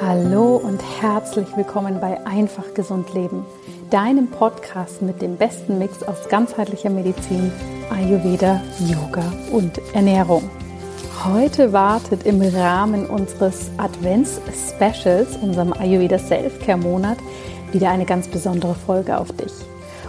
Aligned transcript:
Hallo 0.00 0.60
und 0.62 0.80
herzlich 1.02 1.48
willkommen 1.56 1.98
bei 2.00 2.24
Einfach 2.24 2.72
Gesund 2.74 3.12
Leben, 3.14 3.44
deinem 3.90 4.28
Podcast 4.28 5.02
mit 5.02 5.20
dem 5.20 5.36
besten 5.36 5.78
Mix 5.78 6.04
aus 6.04 6.28
ganzheitlicher 6.28 6.90
Medizin, 6.90 7.50
Ayurveda, 7.90 8.60
Yoga 8.78 9.24
und 9.50 9.80
Ernährung. 9.92 10.48
Heute 11.24 11.72
wartet 11.72 12.26
im 12.26 12.40
Rahmen 12.40 13.06
unseres 13.06 13.72
Advents-Specials, 13.76 15.36
unserem 15.42 15.72
Ayurveda 15.72 16.20
Self-Care-Monat, 16.20 17.18
wieder 17.72 17.90
eine 17.90 18.04
ganz 18.04 18.28
besondere 18.28 18.76
Folge 18.76 19.18
auf 19.18 19.32
dich. 19.32 19.52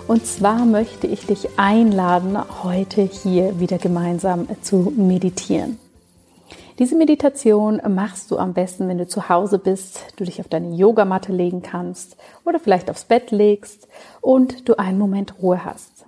Und 0.10 0.26
zwar 0.26 0.66
möchte 0.66 1.06
ich 1.06 1.28
dich 1.28 1.60
einladen, 1.60 2.36
heute 2.64 3.04
hier 3.04 3.60
wieder 3.60 3.78
gemeinsam 3.78 4.48
zu 4.64 4.92
meditieren. 4.98 5.78
Diese 6.80 6.96
Meditation 6.96 7.80
machst 7.88 8.32
du 8.32 8.40
am 8.40 8.56
besten, 8.56 8.88
wenn 8.88 8.98
du 8.98 9.08
zu 9.08 9.30
Hause 9.30 9.60
bist, 9.60 10.00
du 10.16 10.24
dich 10.24 10.40
auf 10.40 10.48
deine 10.48 10.74
Yogamatte 10.74 11.32
legen 11.32 11.62
kannst 11.62 12.18
oder 12.44 12.60
vielleicht 12.60 12.90
aufs 12.90 13.04
Bett 13.04 13.30
legst 13.30 13.88
und 14.20 14.68
du 14.68 14.80
einen 14.80 14.98
Moment 14.98 15.44
Ruhe 15.44 15.64
hast. 15.64 16.08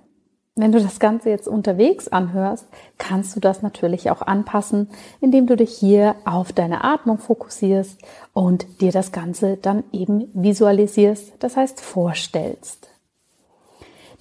Wenn 0.56 0.72
du 0.72 0.80
das 0.80 0.98
Ganze 0.98 1.30
jetzt 1.30 1.46
unterwegs 1.46 2.08
anhörst, 2.08 2.66
kannst 2.98 3.36
du 3.36 3.40
das 3.40 3.62
natürlich 3.62 4.10
auch 4.10 4.22
anpassen, 4.22 4.90
indem 5.20 5.46
du 5.46 5.54
dich 5.54 5.78
hier 5.78 6.16
auf 6.24 6.52
deine 6.52 6.82
Atmung 6.82 7.18
fokussierst 7.18 8.00
und 8.32 8.66
dir 8.80 8.90
das 8.90 9.12
Ganze 9.12 9.58
dann 9.58 9.84
eben 9.92 10.28
visualisierst, 10.34 11.34
das 11.38 11.56
heißt 11.56 11.80
vorstellst. 11.80 12.91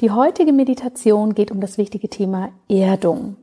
Die 0.02 0.10
heutige 0.10 0.52
Meditation 0.52 1.36
geht 1.36 1.52
um 1.52 1.62
das 1.62 1.78
wichtige 1.78 2.10
Thema 2.10 2.50
Erdung. 2.68 3.36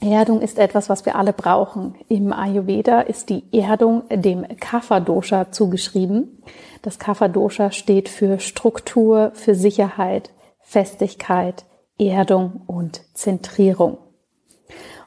Erdung 0.00 0.40
ist 0.40 0.58
etwas, 0.58 0.88
was 0.88 1.04
wir 1.04 1.14
alle 1.14 1.34
brauchen. 1.34 1.94
Im 2.08 2.32
Ayurveda 2.32 3.02
ist 3.02 3.28
die 3.28 3.44
Erdung 3.52 4.04
dem 4.08 4.46
Kapha-Dosha 4.60 5.52
zugeschrieben. 5.52 6.42
Das 6.80 6.98
Kapha-Dosha 6.98 7.70
steht 7.70 8.08
für 8.08 8.38
Struktur, 8.38 9.32
für 9.34 9.54
Sicherheit, 9.54 10.30
Festigkeit, 10.60 11.66
Erdung 11.98 12.62
und 12.66 13.02
Zentrierung. 13.12 13.98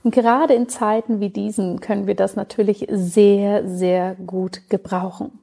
Und 0.04 0.14
gerade 0.14 0.54
in 0.54 0.70
Zeiten 0.70 1.20
wie 1.20 1.30
diesen 1.30 1.80
können 1.80 2.06
wir 2.06 2.16
das 2.16 2.36
natürlich 2.36 2.86
sehr, 2.92 3.68
sehr 3.68 4.14
gut 4.14 4.70
gebrauchen. 4.70 5.40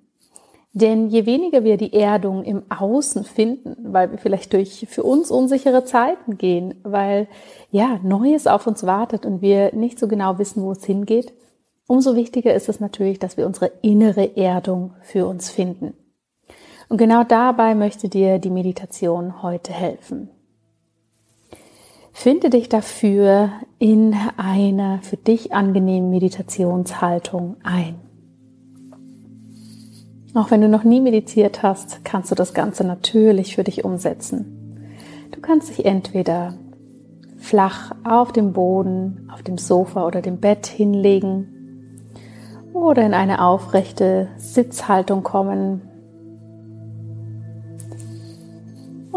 Denn 0.73 1.09
je 1.09 1.25
weniger 1.25 1.65
wir 1.65 1.77
die 1.77 1.95
Erdung 1.95 2.45
im 2.45 2.63
Außen 2.71 3.25
finden, 3.25 3.93
weil 3.93 4.11
wir 4.11 4.19
vielleicht 4.19 4.53
durch 4.53 4.87
für 4.89 5.03
uns 5.03 5.31
unsichere 5.31 5.85
Zeiten 5.85 6.37
gehen, 6.37 6.75
weil 6.83 7.27
ja 7.71 7.99
Neues 8.03 8.47
auf 8.47 8.67
uns 8.67 8.85
wartet 8.85 9.25
und 9.25 9.41
wir 9.41 9.75
nicht 9.75 9.99
so 9.99 10.09
genau 10.09 10.39
wissen, 10.39 10.63
wo 10.63 10.73
es 10.73 10.85
hingeht, 10.85 11.33
umso 11.87 12.15
wichtiger 12.15 12.55
ist 12.55 12.69
es 12.69 12.81
natürlich, 12.81 13.19
dass 13.19 13.37
wir 13.37 13.47
unsere 13.47 13.73
innere 13.81 14.37
Erdung 14.37 14.93
für 15.01 15.27
uns 15.27 15.51
finden. 15.51 15.95
Und 16.89 16.99
genau 16.99 17.25
dabei 17.25 17.75
möchte 17.75 18.09
dir 18.09 18.39
die 18.39 18.51
Meditation 18.51 19.43
heute 19.43 19.73
helfen. 19.73 20.31
Finde 22.13 22.51
dich 22.51 22.69
dafür 22.69 23.51
in 23.79 24.15
einer 24.37 25.01
für 25.03 25.17
dich 25.17 25.53
angenehmen 25.53 26.11
Meditationshaltung 26.11 27.57
ein. 27.63 28.08
Auch 30.35 30.51
wenn 30.51 30.61
du 30.61 30.69
noch 30.69 30.85
nie 30.85 31.01
meditiert 31.01 31.63
hast, 31.63 32.05
kannst 32.05 32.31
du 32.31 32.35
das 32.35 32.55
Ganze 32.55 32.85
natürlich 32.85 33.55
für 33.55 33.65
dich 33.65 33.85
umsetzen. 33.85 34.91
Du 35.33 35.41
kannst 35.41 35.71
dich 35.71 35.85
entweder 35.85 36.55
flach 37.39 37.93
auf 38.05 38.33
dem 38.33 38.53
Boden, 38.53 39.29
auf 39.33 39.43
dem 39.43 39.59
Sofa 39.59 40.07
oder 40.07 40.23
dem 40.23 40.39
Bett 40.39 40.67
hinlegen 40.67 41.49
oder 42.73 43.05
in 43.05 43.15
eine 43.15 43.43
aufrechte 43.43 44.29
Sitzhaltung 44.37 45.23
kommen, 45.23 45.83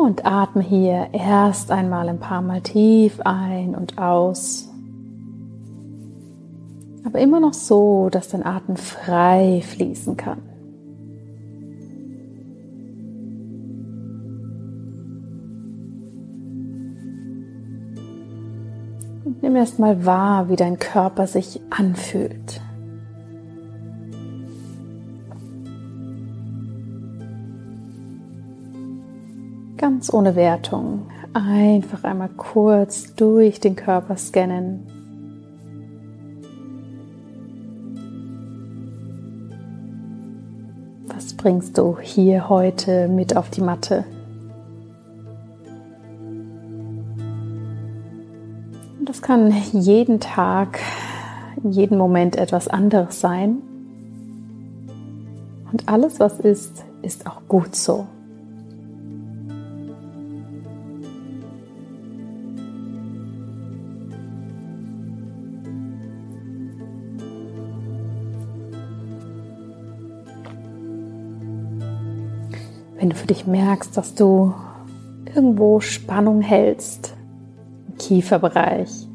Und 0.02 0.26
atme 0.26 0.64
hier 0.64 1.10
erst 1.12 1.70
einmal 1.70 2.10
ein 2.10 2.20
paar 2.20 2.42
Mal 2.42 2.62
tief 2.62 3.20
ein 3.24 3.76
und 3.76 4.00
aus. 4.00 4.68
Aber 7.04 7.20
immer 7.20 7.40
noch 7.40 7.54
so, 7.54 8.10
dass 8.10 8.30
dein 8.30 8.44
Atem 8.44 8.78
frei 8.78 9.62
fließen 9.64 10.18
kann. 10.18 10.40
Nimm 19.52 19.60
erst 19.60 19.80
mal 19.80 20.06
wahr, 20.06 20.48
wie 20.48 20.56
dein 20.56 20.80
Körper 20.80 21.28
sich 21.28 21.60
anfühlt. 21.70 22.62
ganz 29.78 30.14
ohne 30.14 30.36
Wertung. 30.36 31.08
Einfach 31.34 32.04
einmal 32.04 32.30
kurz 32.30 33.16
durch 33.16 33.60
den 33.60 33.76
Körper 33.76 34.16
scannen. 34.16 34.86
Was 41.08 41.34
bringst 41.34 41.80
du 41.80 41.98
hier 42.00 42.48
heute 42.48 43.08
mit 43.08 43.36
auf 43.36 43.50
die 43.50 43.62
Matte? 43.62 44.06
Das 49.06 49.22
kann 49.22 49.54
jeden 49.74 50.20
Tag, 50.20 50.80
in 51.64 51.72
jedem 51.72 51.98
Moment 51.98 52.36
etwas 52.36 52.68
anderes 52.68 53.20
sein. 53.20 53.58
Und 55.72 55.88
alles, 55.88 56.20
was 56.20 56.40
ist, 56.40 56.84
ist 57.02 57.26
auch 57.26 57.42
gut 57.48 57.76
so. 57.76 58.08
Wenn 73.00 73.10
du 73.10 73.16
für 73.16 73.28
dich 73.28 73.48
merkst, 73.48 73.98
dass 73.98 74.14
du 74.14 74.54
irgendwo 75.34 75.80
Spannung 75.80 76.42
hältst, 76.42 77.16
Kieferbereich, 78.02 79.08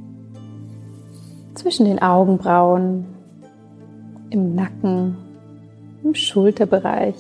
zwischen 1.55 1.87
den 1.87 2.01
Augenbrauen, 2.01 3.05
im 4.31 4.55
Nacken, 4.55 5.17
im 6.05 6.15
Schulterbereich. 6.15 7.17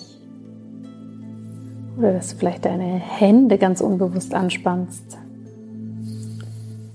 Oder 1.98 2.12
dass 2.12 2.28
du 2.28 2.36
vielleicht 2.36 2.64
deine 2.64 2.84
Hände 2.84 3.58
ganz 3.58 3.80
unbewusst 3.80 4.32
anspannst, 4.32 5.18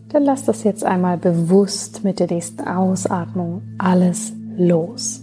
dann 0.10 0.24
lass 0.24 0.46
das 0.46 0.64
jetzt 0.64 0.86
einmal 0.86 1.18
bewusst 1.18 2.06
mit 2.06 2.20
der 2.20 2.28
nächsten 2.28 2.66
Ausatmung 2.66 3.64
alles 3.78 4.32
los. 4.58 5.22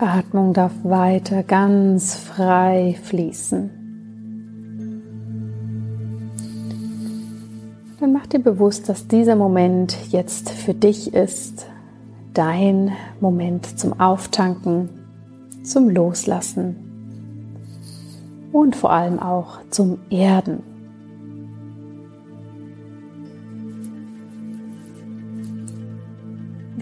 Atmung 0.00 0.52
darf 0.52 0.72
weiter 0.84 1.42
ganz 1.42 2.14
frei 2.14 2.96
fließen. 3.02 3.70
Dann 8.00 8.12
mach 8.12 8.26
dir 8.26 8.38
bewusst, 8.38 8.88
dass 8.88 9.08
dieser 9.08 9.34
Moment 9.34 9.96
jetzt 10.10 10.50
für 10.50 10.74
dich 10.74 11.14
ist, 11.14 11.66
dein 12.32 12.92
Moment 13.20 13.78
zum 13.78 13.98
Auftanken, 13.98 14.88
zum 15.64 15.90
Loslassen 15.90 16.76
und 18.52 18.76
vor 18.76 18.92
allem 18.92 19.18
auch 19.18 19.58
zum 19.70 19.98
Erden. 20.10 20.67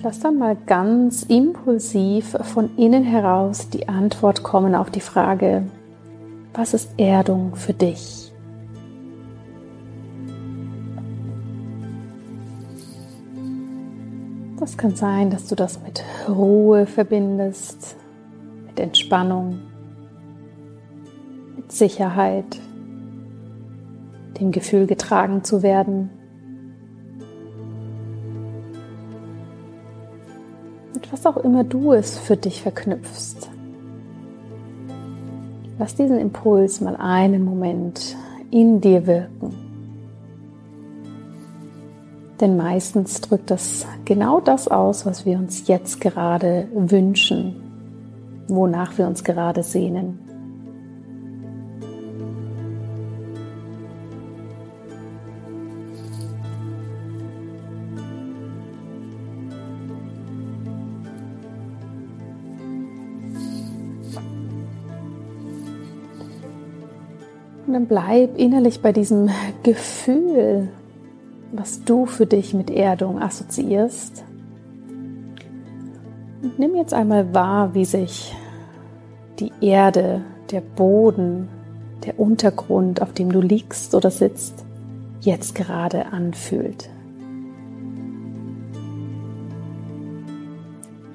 Lass 0.07 0.21
dann 0.21 0.39
mal 0.39 0.57
ganz 0.67 1.25
impulsiv 1.25 2.37
von 2.43 2.71
innen 2.77 3.03
heraus 3.03 3.71
die 3.71 3.89
Antwort 3.89 4.45
kommen 4.45 4.77
auf 4.77 4.89
die 4.89 5.01
Frage, 5.01 5.65
was 6.55 6.75
ist 6.75 6.91
Erdung 6.97 7.57
für 7.57 7.73
dich? 7.73 8.33
Das 14.61 14.77
kann 14.79 14.95
sein, 14.95 15.31
dass 15.31 15.49
du 15.49 15.57
das 15.57 15.83
mit 15.83 16.05
Ruhe 16.29 16.87
verbindest, 16.87 17.97
mit 18.69 18.79
Entspannung, 18.79 19.59
mit 21.57 21.73
Sicherheit, 21.73 22.61
dem 24.39 24.53
Gefühl 24.53 24.87
getragen 24.87 25.43
zu 25.43 25.65
werden. 25.65 26.11
Auch 31.27 31.37
immer 31.37 31.65
du 31.65 31.93
es 31.93 32.17
für 32.19 32.37
dich 32.37 32.63
verknüpfst. 32.63 33.51
Lass 35.79 35.95
diesen 35.95 36.19
Impuls 36.19 36.81
mal 36.81 36.97
einen 36.97 37.45
Moment 37.45 38.17
in 38.51 38.81
dir 38.81 39.07
wirken. 39.07 39.55
Denn 42.41 42.57
meistens 42.57 43.21
drückt 43.21 43.51
das 43.51 43.87
genau 44.05 44.41
das 44.41 44.69
aus, 44.69 45.07
was 45.07 45.25
wir 45.27 45.39
uns 45.39 45.67
jetzt 45.69 46.01
gerade 46.01 46.69
wünschen, 46.75 47.57
wonach 48.49 48.97
wir 48.99 49.07
uns 49.07 49.25
gerade 49.25 49.63
sehnen. 49.63 50.26
Und 67.67 67.73
dann 67.73 67.87
bleib 67.87 68.39
innerlich 68.39 68.81
bei 68.81 68.93
diesem 68.93 69.29
Gefühl, 69.65 70.69
was 71.53 71.83
du 71.85 72.07
für 72.07 72.27
dich 72.27 72.55
mit 72.55 72.71
Erdung 72.71 73.21
assoziierst. 73.21 74.25
Und 76.43 76.59
nimm 76.59 76.77
jetzt 76.77 76.95
einmal 76.95 77.35
wahr, 77.35 77.75
wie 77.75 77.85
sich 77.85 78.35
die 79.41 79.53
Erde, 79.61 80.23
der 80.51 80.61
Boden, 80.61 81.49
der 82.05 82.21
Untergrund, 82.21 83.03
auf 83.03 83.13
dem 83.13 83.33
du 83.33 83.41
liegst 83.41 83.95
oder 83.97 84.13
sitzt, 84.13 84.65
jetzt 85.21 85.57
gerade 85.57 86.07
anfühlt. 86.13 86.89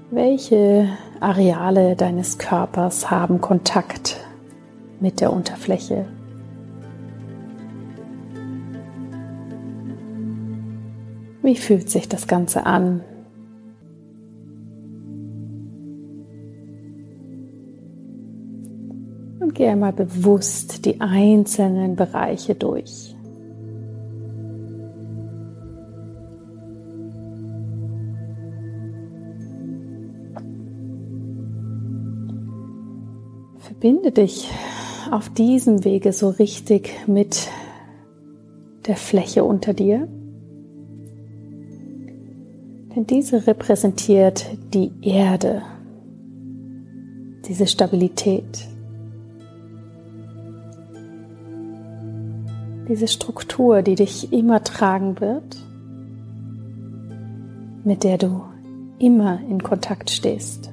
Welche 0.10 0.90
Areale 1.22 1.96
deines 1.96 2.38
Körpers 2.38 3.10
haben 3.10 3.40
Kontakt 3.40 4.18
mit 5.00 5.22
der 5.22 5.32
Unterfläche? 5.32 6.06
Wie 11.44 11.56
fühlt 11.56 11.90
sich 11.90 12.08
das 12.08 12.28
Ganze 12.28 12.66
an? 12.66 13.04
Und 19.40 19.56
gehe 19.56 19.72
einmal 19.72 19.94
bewusst 19.94 20.86
die 20.86 21.02
einzelnen 21.02 21.96
Bereiche 21.96 22.54
durch. 22.54 23.16
Verbinde 33.58 34.12
dich 34.12 34.52
auf 35.10 35.30
diesem 35.30 35.84
Wege 35.84 36.14
so 36.14 36.30
richtig 36.30 36.92
mit 37.08 37.50
der 38.86 38.96
Fläche 38.96 39.44
unter 39.44 39.74
dir. 39.74 40.08
Denn 42.96 43.08
diese 43.08 43.48
repräsentiert 43.48 44.46
die 44.74 44.92
Erde, 45.02 45.62
diese 47.48 47.66
Stabilität, 47.66 48.68
diese 52.90 53.08
Struktur, 53.08 53.82
die 53.82 53.96
dich 53.96 54.34
immer 54.34 54.62
tragen 54.64 55.22
wird, 55.22 55.66
mit 57.86 58.04
der 58.04 58.18
du 58.18 58.44
immer 59.00 59.40
in 59.50 59.64
Kontakt 59.64 60.10
stehst. 60.10 60.72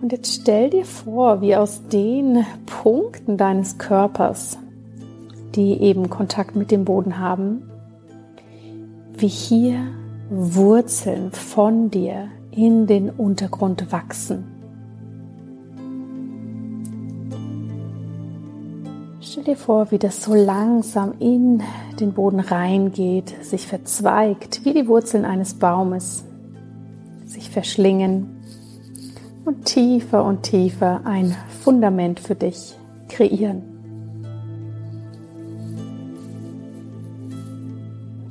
Und 0.00 0.12
jetzt 0.12 0.40
stell 0.40 0.70
dir 0.70 0.84
vor, 0.84 1.42
wie 1.42 1.54
aus 1.54 1.86
den 1.88 2.44
Punkten 2.66 3.36
deines 3.36 3.76
Körpers 3.78 4.58
die 5.54 5.80
eben 5.80 6.10
Kontakt 6.10 6.56
mit 6.56 6.70
dem 6.70 6.84
Boden 6.84 7.18
haben, 7.18 7.70
wie 9.16 9.28
hier 9.28 9.86
Wurzeln 10.30 11.30
von 11.32 11.90
dir 11.90 12.28
in 12.50 12.86
den 12.86 13.10
Untergrund 13.10 13.92
wachsen. 13.92 14.44
Stell 19.20 19.44
dir 19.44 19.56
vor, 19.56 19.90
wie 19.90 19.98
das 19.98 20.22
so 20.22 20.34
langsam 20.34 21.14
in 21.18 21.62
den 21.98 22.12
Boden 22.12 22.40
reingeht, 22.40 23.34
sich 23.44 23.66
verzweigt, 23.66 24.64
wie 24.64 24.72
die 24.72 24.86
Wurzeln 24.86 25.24
eines 25.24 25.54
Baumes, 25.54 26.24
sich 27.26 27.50
verschlingen 27.50 28.36
und 29.44 29.64
tiefer 29.64 30.24
und 30.24 30.42
tiefer 30.42 31.02
ein 31.04 31.34
Fundament 31.62 32.20
für 32.20 32.34
dich 32.34 32.76
kreieren. 33.08 33.73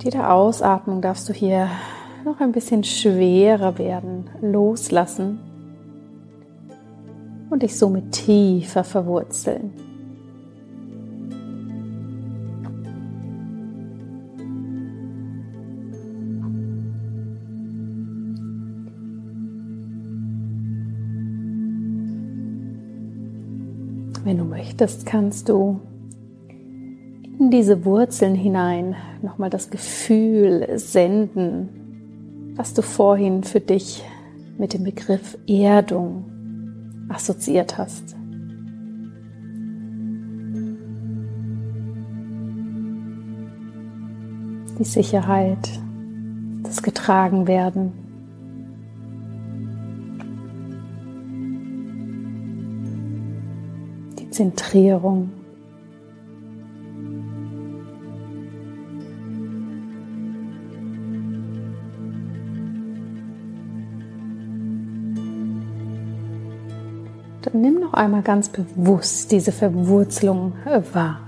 Jeder 0.04 0.34
Ausatmung 0.34 1.02
darfst 1.02 1.30
du 1.30 1.34
hier 1.34 1.70
noch 2.26 2.42
ein 2.42 2.52
bisschen 2.52 2.84
schwerer 2.84 3.78
werden, 3.78 4.30
loslassen 4.42 5.40
und 7.50 7.64
dich 7.64 7.78
somit 7.78 8.12
tiefer 8.12 8.84
verwurzeln. 8.84 9.74
Wenn 24.26 24.38
du 24.38 24.46
möchtest, 24.46 25.06
kannst 25.06 25.48
du 25.48 25.80
in 27.44 27.52
diese 27.52 27.84
Wurzeln 27.84 28.36
hinein 28.36 28.96
nochmal 29.22 29.50
das 29.50 29.70
Gefühl 29.70 30.66
senden, 30.76 32.54
was 32.56 32.74
du 32.74 32.82
vorhin 32.82 33.44
für 33.44 33.60
dich 33.60 34.02
mit 34.58 34.74
dem 34.74 34.86
Begriff 34.86 35.38
Erdung 35.46 36.24
assoziiert 37.10 37.78
hast. 37.78 38.16
Die 44.80 44.86
Sicherheit, 44.86 45.70
das 46.64 46.82
Getragenwerden. 46.82 47.92
Die 54.18 54.30
Zentrierung. 54.30 55.43
Nimm 67.54 67.80
noch 67.80 67.94
einmal 67.94 68.22
ganz 68.22 68.50
bewusst 68.50 69.32
diese 69.32 69.52
Verwurzelung 69.52 70.54
wahr. 70.94 71.20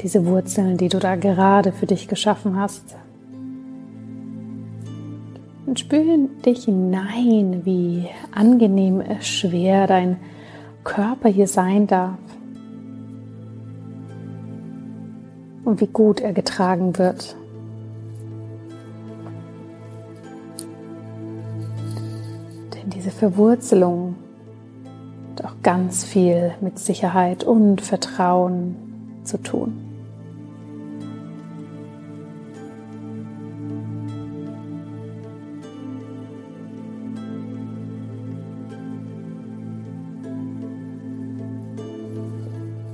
Diese 0.00 0.26
Wurzeln, 0.26 0.76
die 0.76 0.88
du 0.88 0.98
da 0.98 1.16
gerade 1.16 1.72
für 1.72 1.86
dich 1.86 2.08
geschaffen 2.08 2.58
hast. 2.58 2.96
Und 5.66 5.78
spüre 5.78 6.28
dich 6.44 6.64
hinein, 6.64 7.62
wie 7.64 8.08
angenehm 8.32 9.02
schwer 9.20 9.86
dein 9.86 10.18
Körper 10.84 11.28
hier 11.28 11.46
sein 11.46 11.86
darf. 11.86 12.18
Und 15.64 15.80
wie 15.80 15.86
gut 15.86 16.20
er 16.20 16.32
getragen 16.32 16.98
wird. 16.98 17.36
Denn 22.74 22.90
diese 22.90 23.12
Verwurzelung 23.12 24.11
hat 25.32 25.44
auch 25.44 25.54
ganz 25.62 26.04
viel 26.04 26.52
mit 26.60 26.78
Sicherheit 26.78 27.44
und 27.44 27.80
Vertrauen 27.80 28.76
zu 29.24 29.38
tun. 29.38 29.78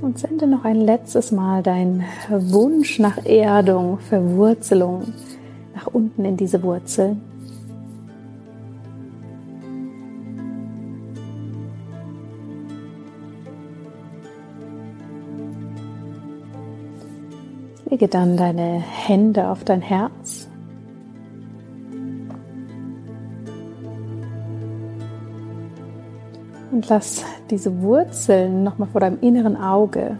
Und 0.01 0.17
sende 0.17 0.47
noch 0.47 0.63
ein 0.63 0.77
letztes 0.77 1.31
Mal 1.31 1.61
deinen 1.61 2.03
Wunsch 2.29 2.99
nach 2.99 3.25
Erdung, 3.25 3.99
Verwurzelung 3.99 5.13
nach 5.75 5.87
unten 5.87 6.25
in 6.25 6.37
diese 6.37 6.63
Wurzel. 6.63 7.17
Lege 17.89 18.07
dann 18.07 18.37
deine 18.37 18.79
Hände 18.79 19.47
auf 19.47 19.63
dein 19.63 19.81
Herz. 19.81 20.47
Und 26.71 26.87
lass 26.87 27.25
diese 27.49 27.81
Wurzeln 27.81 28.63
nochmal 28.63 28.89
vor 28.89 29.01
deinem 29.01 29.19
inneren 29.21 29.57
Auge, 29.57 30.17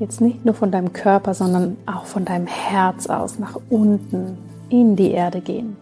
jetzt 0.00 0.22
nicht 0.22 0.44
nur 0.44 0.54
von 0.54 0.70
deinem 0.70 0.94
Körper, 0.94 1.34
sondern 1.34 1.76
auch 1.84 2.06
von 2.06 2.24
deinem 2.24 2.46
Herz 2.46 3.06
aus 3.06 3.38
nach 3.38 3.60
unten 3.68 4.38
in 4.70 4.96
die 4.96 5.10
Erde 5.10 5.42
gehen. 5.42 5.76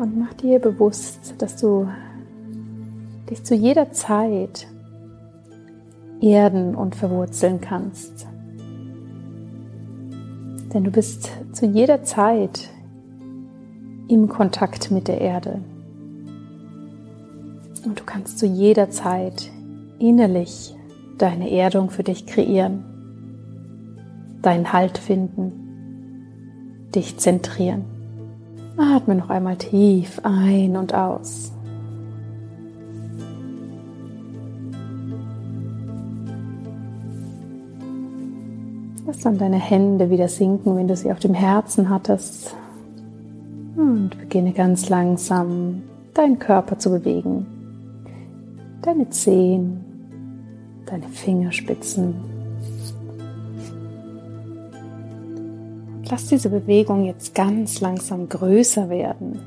Und 0.00 0.18
mach 0.18 0.32
dir 0.32 0.58
bewusst, 0.60 1.34
dass 1.36 1.56
du 1.56 1.86
dich 3.28 3.44
zu 3.44 3.54
jeder 3.54 3.92
Zeit 3.92 4.66
erden 6.22 6.74
und 6.74 6.96
verwurzeln 6.96 7.60
kannst. 7.60 8.26
Denn 10.72 10.84
du 10.84 10.90
bist 10.90 11.30
zu 11.52 11.66
jeder 11.66 12.02
Zeit 12.02 12.70
im 14.08 14.26
Kontakt 14.30 14.90
mit 14.90 15.06
der 15.06 15.20
Erde. 15.20 15.60
Und 17.84 18.00
du 18.00 18.04
kannst 18.04 18.38
zu 18.38 18.46
jeder 18.46 18.88
Zeit 18.88 19.50
innerlich 19.98 20.74
deine 21.18 21.50
Erdung 21.50 21.90
für 21.90 22.04
dich 22.04 22.24
kreieren, 22.24 22.84
deinen 24.40 24.72
Halt 24.72 24.96
finden, 24.96 26.88
dich 26.94 27.18
zentrieren. 27.18 27.99
Atme 28.80 29.14
noch 29.14 29.28
einmal 29.28 29.56
tief 29.56 30.20
ein 30.22 30.74
und 30.74 30.94
aus. 30.94 31.52
Lass 39.06 39.18
dann 39.20 39.36
deine 39.36 39.58
Hände 39.58 40.08
wieder 40.08 40.28
sinken, 40.28 40.76
wenn 40.76 40.88
du 40.88 40.96
sie 40.96 41.12
auf 41.12 41.18
dem 41.18 41.34
Herzen 41.34 41.90
hattest. 41.90 42.56
Und 43.76 44.18
beginne 44.18 44.52
ganz 44.52 44.88
langsam 44.88 45.82
deinen 46.14 46.38
Körper 46.38 46.78
zu 46.78 46.90
bewegen. 46.90 47.46
Deine 48.80 49.10
Zehen, 49.10 49.84
deine 50.86 51.08
Fingerspitzen. 51.08 52.29
Lass 56.10 56.26
diese 56.26 56.50
Bewegung 56.50 57.04
jetzt 57.04 57.36
ganz 57.36 57.80
langsam 57.80 58.28
größer 58.28 58.90
werden, 58.90 59.38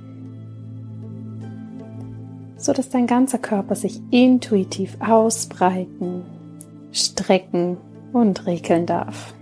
so 2.55 2.71
dass 2.71 2.87
dein 2.89 3.05
ganzer 3.05 3.37
Körper 3.37 3.75
sich 3.75 3.99
intuitiv 4.11 4.95
ausbreiten, 5.01 6.23
strecken 6.93 7.75
und 8.13 8.45
regeln 8.45 8.85
darf. 8.85 9.33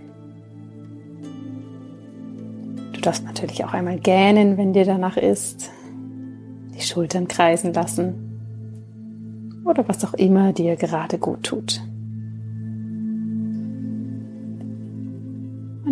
Du 2.92 3.00
darfst 3.00 3.24
natürlich 3.24 3.64
auch 3.64 3.72
einmal 3.72 4.00
gähnen, 4.00 4.56
wenn 4.56 4.72
dir 4.72 4.84
danach 4.84 5.16
ist. 5.16 5.70
Die 6.74 6.80
Schultern 6.80 7.28
kreisen 7.28 7.72
lassen. 7.72 9.62
Oder 9.64 9.86
was 9.86 10.04
auch 10.04 10.14
immer 10.14 10.52
dir 10.52 10.74
gerade 10.74 11.18
gut 11.18 11.44
tut. 11.44 11.80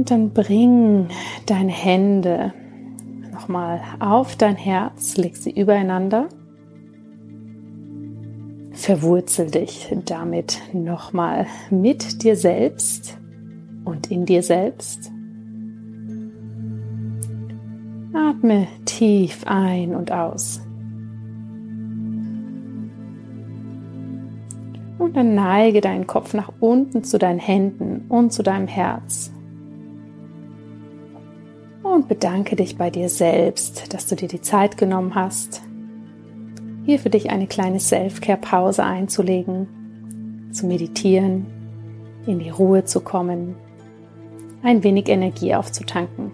Und 0.00 0.10
dann 0.10 0.30
bring 0.30 1.08
deine 1.44 1.72
Hände 1.72 2.54
nochmal 3.32 3.82
auf 3.98 4.34
dein 4.34 4.56
Herz, 4.56 5.18
leg 5.18 5.36
sie 5.36 5.50
übereinander. 5.50 6.30
Verwurzel 8.72 9.50
dich 9.50 9.94
damit 10.06 10.58
nochmal 10.72 11.46
mit 11.68 12.22
dir 12.22 12.34
selbst 12.34 13.18
und 13.84 14.10
in 14.10 14.24
dir 14.24 14.42
selbst. 14.42 15.12
Atme 18.14 18.68
tief 18.86 19.42
ein 19.44 19.94
und 19.94 20.12
aus. 20.12 20.62
Und 24.96 25.14
dann 25.14 25.34
neige 25.34 25.82
deinen 25.82 26.06
Kopf 26.06 26.32
nach 26.32 26.50
unten 26.58 27.04
zu 27.04 27.18
deinen 27.18 27.38
Händen 27.38 28.06
und 28.08 28.32
zu 28.32 28.42
deinem 28.42 28.66
Herz. 28.66 29.30
Und 31.90 32.06
bedanke 32.06 32.54
dich 32.54 32.78
bei 32.78 32.88
dir 32.88 33.08
selbst, 33.08 33.92
dass 33.92 34.06
du 34.06 34.14
dir 34.14 34.28
die 34.28 34.40
Zeit 34.40 34.76
genommen 34.76 35.16
hast, 35.16 35.60
hier 36.84 37.00
für 37.00 37.10
dich 37.10 37.30
eine 37.30 37.48
kleine 37.48 37.80
Self-Care-Pause 37.80 38.84
einzulegen, 38.84 40.48
zu 40.52 40.66
meditieren, 40.66 41.46
in 42.26 42.38
die 42.38 42.50
Ruhe 42.50 42.84
zu 42.84 43.00
kommen, 43.00 43.56
ein 44.62 44.84
wenig 44.84 45.08
Energie 45.08 45.52
aufzutanken. 45.52 46.30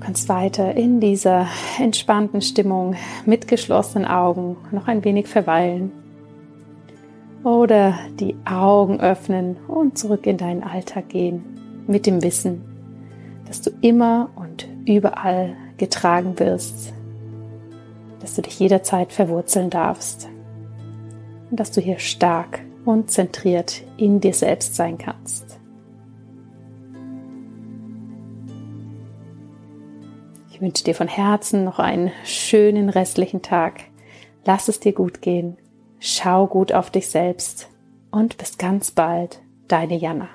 Kannst 0.00 0.28
weiter 0.28 0.74
in 0.74 1.00
dieser 1.00 1.46
entspannten 1.80 2.42
Stimmung 2.42 2.94
mit 3.24 3.48
geschlossenen 3.48 4.06
Augen 4.06 4.58
noch 4.70 4.86
ein 4.86 5.02
wenig 5.02 5.28
verweilen 5.28 5.92
oder 7.42 7.98
die 8.20 8.36
Augen 8.44 9.00
öffnen 9.00 9.56
und 9.66 9.96
zurück 9.96 10.26
in 10.26 10.36
deinen 10.36 10.62
Alltag 10.62 11.08
gehen 11.08 11.56
mit 11.86 12.06
dem 12.06 12.22
Wissen, 12.22 12.62
dass 13.46 13.62
du 13.62 13.70
immer 13.80 14.30
und 14.36 14.68
überall 14.86 15.56
getragen 15.76 16.38
wirst, 16.38 16.92
dass 18.20 18.34
du 18.34 18.42
dich 18.42 18.58
jederzeit 18.58 19.12
verwurzeln 19.12 19.70
darfst 19.70 20.28
und 21.50 21.60
dass 21.60 21.70
du 21.70 21.80
hier 21.80 21.98
stark 21.98 22.60
und 22.84 23.10
zentriert 23.10 23.82
in 23.96 24.20
dir 24.20 24.34
selbst 24.34 24.74
sein 24.74 24.98
kannst. 24.98 25.58
Ich 30.50 30.62
wünsche 30.62 30.84
dir 30.84 30.94
von 30.94 31.08
Herzen 31.08 31.64
noch 31.64 31.78
einen 31.78 32.10
schönen 32.24 32.88
restlichen 32.88 33.42
Tag. 33.42 33.84
Lass 34.46 34.68
es 34.68 34.80
dir 34.80 34.92
gut 34.92 35.20
gehen. 35.20 35.58
Schau 35.98 36.46
gut 36.46 36.72
auf 36.72 36.90
dich 36.90 37.08
selbst 37.08 37.68
und 38.10 38.38
bis 38.38 38.56
ganz 38.56 38.90
bald, 38.90 39.40
deine 39.68 39.96
Jana. 39.96 40.28